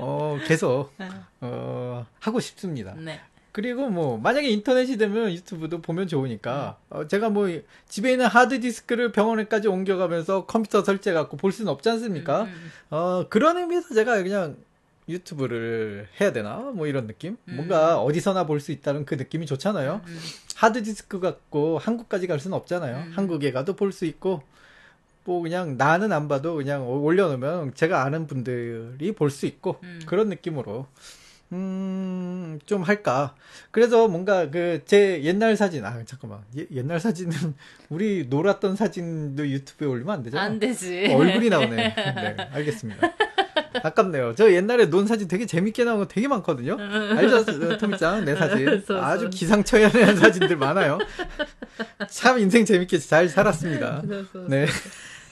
[0.00, 1.04] 어, 계속, う
[1.40, 2.92] 어, 하고 싶습니다.
[2.94, 3.20] んね。
[3.55, 6.77] 그리고 뭐 만약에 인터넷이 되면 유튜브도 보면 좋으니까.
[6.89, 7.47] 어, 제가 뭐
[7.87, 12.41] 집에 있는 하드 디스크를 병원에까지 옮겨가면서 컴퓨터 설치해 갖고 볼 수는 없지 않습니까?
[12.41, 12.71] 음, 음, 음.
[12.89, 14.57] 어 그런 의미에서 제가 그냥
[15.07, 16.57] 유튜브를 해야 되나?
[16.75, 17.37] 뭐 이런 느낌?
[17.55, 20.01] 뭔가 어디서나 볼 수 있다는 그 느낌이 좋잖아요.
[20.55, 22.97] 하드디스크 갖고 한국까지 갈 수는 없잖아요.
[23.13, 24.43] 한국에 가도 볼 수 있고
[25.23, 30.87] 뭐 그냥 나는 안 봐도 그냥 올려놓으면 제가 아는 분들이 볼 수 있고 그런 느낌으로.
[31.51, 33.35] 음, 좀 할까.
[33.71, 36.39] 그래서 뭔가 그 제 옛날 사진, 아, 잠깐만.
[36.57, 37.31] 예, 옛날 사진은
[37.89, 40.43] 우리 놀았던 사진도 유튜브에 올리면 안 되잖아.
[40.43, 41.07] 안 되지.
[41.13, 41.75] 얼굴이 나오네.
[41.95, 43.13] 네, 알겠습니다.
[43.83, 44.35] 아깝네요.
[44.35, 46.77] 저 옛날에 논 사진 되게 재밌게 나온 거 되게 많거든요.
[46.79, 48.25] 알죠, 토미짱?
[48.25, 48.83] 내 사진.
[48.99, 50.97] 아주 기상천외한 사진들 많아요.
[52.09, 54.01] 참 인생 재밌게 잘 살았습니다.
[54.47, 54.65] 네.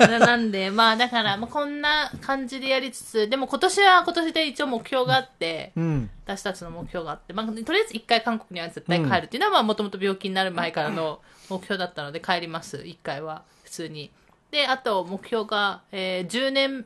[0.07, 14.11] なんで、まあだから、まあ、こんな感じでやりつつ、でも今年は今年で一応目標があって、うん、私たちの目標があって、まあ、とりあえず一回韓国には絶対帰るっていうのは、まあもともと病気になる前からの目標だったので帰ります、一回は、普通に。
[14.51, 16.85] で、あと目標が、えー、10年、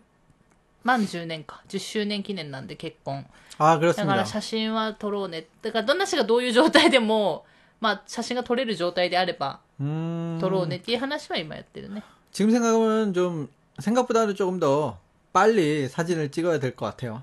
[0.84, 3.26] 満10年か、10周年記念なんで結婚。
[3.60, 5.48] あだから写真は撮ろうね。
[5.62, 7.46] だからどんな人がどういう状態でも、
[7.82, 10.38] まあ写真が撮れる状態であれば、 음.
[10.42, 12.02] 돌아오네 띠 하나씩만 이마야 되네.
[12.32, 13.48] 지금 생각하면 좀
[13.80, 14.98] 생각보다는 조금 더
[15.34, 17.22] 빨리 사진을 찍어야 될 것 같아요.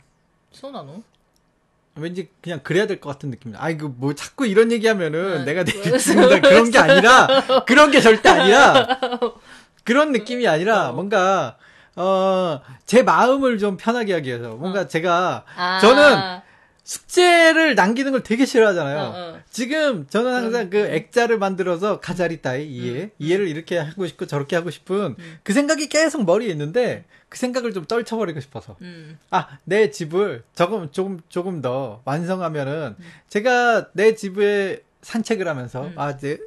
[0.52, 1.02] 소나노?
[1.96, 3.62] 왠지 그냥 그래야 될 것 같은 느낌이다.
[3.62, 8.00] 아 이거 그 뭐 자꾸 이런 얘기하면은 아, 내가 내집니다 그런 게 아니라 그런 게
[8.00, 8.98] 절대 아니라
[9.84, 10.92] 그런 느낌이 아니라 어.
[10.92, 11.56] 뭔가
[11.96, 14.86] 어 제 마음을 좀 편하게 하기 위해서 뭔가 어.
[14.86, 15.78] 제가 아.
[15.80, 16.40] 저는
[16.84, 18.98] 숙제를 남기는 걸 되게 싫어하잖아요.
[18.98, 19.40] 어, 어.
[19.50, 24.26] 지금 저는 항상 음, 그 액자를 만들어서 가자리 따위 이해, 음, 이해를 이렇게 하고 싶고
[24.26, 25.38] 저렇게 하고 싶은 음.
[25.42, 28.76] 그 생각이 계속 머리에 있는데 그 생각을 좀 떨쳐버리고 싶어서.
[29.30, 32.96] 아, 내 집을 조금, 조금, 조금 더 완성하면은
[33.28, 36.38] 제가 내 집에 산책을 하면서 아, 이제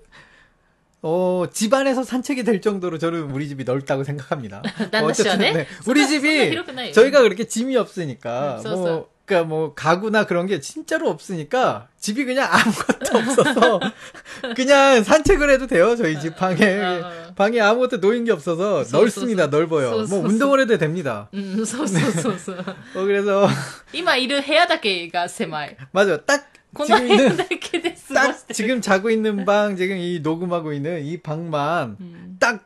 [1.01, 4.61] 어, 집안에서 산책이 될 정도로 저는 우리 집이 넓다고 생각합니다.
[5.01, 5.67] 어쨌든 네.
[5.87, 6.55] 우리 집이
[6.93, 13.18] 저희가 그렇게 짐이 없으니까 뭐 그러니까 뭐 가구나 그런 게 진짜로 없으니까 집이 그냥 아무것도
[13.18, 13.80] 없어서
[14.56, 17.00] 그냥 산책을 해도 돼요 저희 집 방에 어,
[17.30, 17.34] 어.
[17.34, 19.56] 방에 아무것도 놓인 게 없어서 써, 넓습니다 써, 써.
[19.56, 20.28] 넓어요 써, 써, 뭐 써.
[20.28, 22.58] 운동을 해도 됩니다 うん、そうそうそうそう。
[22.58, 23.48] 어, 그래서
[23.92, 25.76] 今いる部屋だけが狭い。
[25.92, 28.54] 맞아요 딱 この 지금 部屋 있는 だけで過ご 딱 してる。
[28.54, 32.36] 지금 자고 있는 방 지금 이 녹음하고 있는 이 방만 うん。
[32.40, 32.64] 딱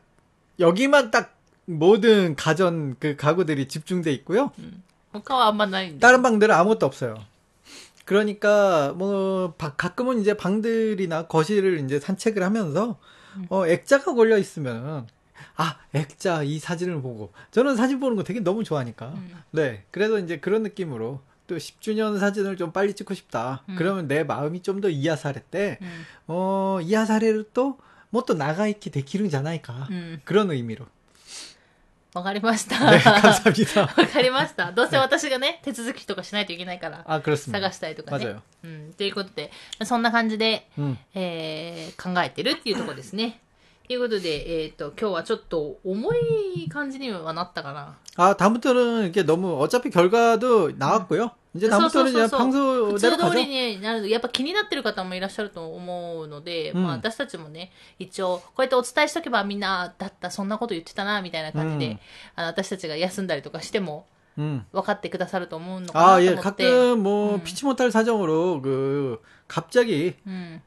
[0.59, 1.35] 여기만 딱
[1.65, 4.61] 모든 가전 그 가구들이 집중돼 있고요 他
[5.12, 5.98] 모카와 안 만나는데.
[5.98, 7.14] 다른 방들은 아무것도 없어요.
[8.04, 12.98] 그러니까 뭐 가끔은 이제 방들이나 거실을 이제 산책을 하면서
[13.48, 15.06] 어 액자가 걸려 있으면
[15.56, 19.14] 아 액자 이 사진을 보고 저는 사진 보는 거 되게 너무 좋아하니까
[19.52, 23.76] 네 그래서 이제 그런 느낌으로 또 10주년 사진을 좀 빨리 찍고 싶다 음.
[23.78, 27.78] 그러면 내 마음이 좀 더 이하사례 때어 이하사례를 또
[28.10, 30.20] 뭐또 나가있기 대기름잖아이까 음.
[30.24, 30.86] 그런 의미로
[32.13, 32.75] わかりました。
[32.89, 33.81] 네, 감사합니다.
[33.81, 34.71] わかりました。
[34.71, 37.51] どうせ私がね、手続きとかしないといけないから、 아, 그렇습니다.
[37.59, 38.25] 探したりとかね。
[38.25, 38.41] 맞아요.
[38.63, 38.93] うん。
[38.93, 39.51] ということで、
[39.83, 40.97] そんな感じで、 음.
[41.13, 43.39] えー、考えてるっていうところですね。
[43.87, 47.97] ということで、えっ、と、今日はちょっと重い感じにはなったかな。
[48.15, 51.31] 아, 다음부터는 이게 너무 어차피 결과도 나왔고요.
[51.55, 53.33] 이제 다음부터는 그냥 普 평소대로 通通 가죠.
[53.35, 61.99] りになるやっぱ気になってる方もいらっしゃると思うので、うんまあ私たちもね、一応、こうやってお伝えしとけばみんな、だった、そんなこと言ってたな、みたいな感じで、うん
[62.35, 64.05] あの私たちが休んだりとかしても、
[64.37, 64.65] 음.
[64.71, 66.63] 分かってくださると思うのかな 아, と 예, 思って。
[66.63, 67.43] 가끔 뭐 음.
[67.43, 70.61] 피치 못할 사정으로 그 갑자기 うん。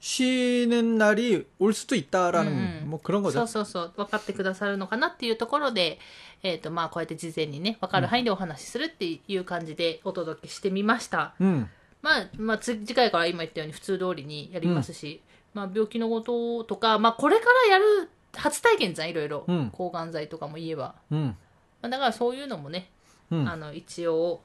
[0.00, 2.90] 쉬는 날이 올 수도 있다라는 음, 음.
[2.90, 3.42] 뭐 그런 そ 거죠.
[3.44, 5.98] うそうそう、分かってくださるのかなっていうところで、
[6.42, 11.34] えっ、と、まあ、こうやって事前にね、分かる範囲でお話しするっていう感じでお届けしてみました。
[11.40, 11.68] 음.
[12.02, 15.20] まあ、まあ、つ次回から今言ったように普通通りにやりますし、
[15.54, 19.44] まあ、病気のこととか、まあ、これからやる初体験じゃん、いろいろ。
[19.46, 20.96] うん抗がん剤とかも言えば。
[21.12, 21.36] 음.
[21.80, 22.88] まあだからそういうのもね、
[23.30, 24.40] 음, あの、一応、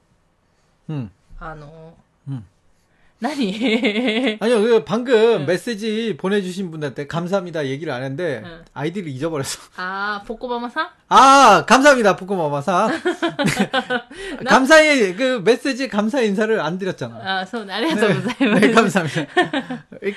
[0.88, 1.10] 음.
[1.40, 1.96] あの、
[3.25, 4.37] 아니.
[4.39, 5.45] 아니요, 그 방금 응.
[5.45, 8.65] 메시지 보내주신 분한테 감사합니다 얘기를 안 했는데 응.
[8.73, 9.59] 아이디를 잊어버렸어.
[9.77, 10.91] 아, 복고바마사?
[11.12, 12.90] 아, 감사합니다, 포코마마사.
[14.44, 17.40] 감사의 그 메시지 감사 인사를 안 드렸잖아.
[17.40, 18.60] あー、そうね、ありがとうございます。
[18.60, 19.26] 네, 감사합니다.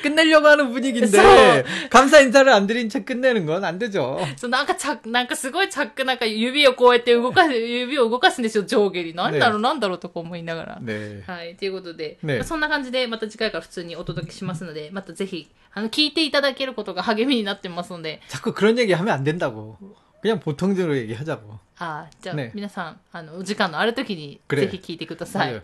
[0.04, 1.64] 끝내려고 하는 분위기인데 네.
[1.90, 4.20] 감사 인사를 안 드린 채 끝내는 건 안 되죠.
[4.36, 9.16] そう、なんかちゃ、なんかすごいチャック、なんか指をこうやって動かす、指を動かすんですよ、上下に。
[9.16, 10.78] なんだろう、なんだろうとか思いながら。
[10.82, 11.24] 네.
[11.26, 11.56] はい。
[11.56, 19.78] ということで、ねまあそんな感じで、また次回から普通にお届けしますので、またぜひ、あの、聞いていただけることが励みになってますので、 자꾸 그런 얘기 하면 안 된다고.
[20.26, 21.60] 그냥 보통대로 얘기하자고.
[21.80, 25.54] あーじゃあ、ね皆さん、あの、お時間のある時に、 그래 ぜひ聞いてください。
[25.54, 25.62] 네.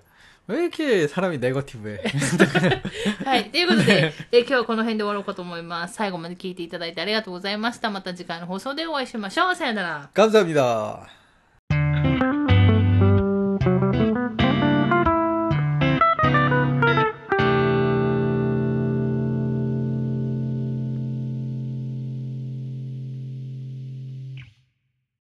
[0.48, 2.02] 왜 이렇게 사람이 네거티브해?
[3.26, 3.52] はい。
[3.52, 5.96] ということで、えー今日はこの辺で終わろうかと思います。
[5.96, 7.90] 最後まで聞いていただいてありがとうございました。
[7.92, 9.56] また次回の放送でお会いしましょう。
[9.56, 10.10] さよなら。
[10.14, 11.08] 감사합니다.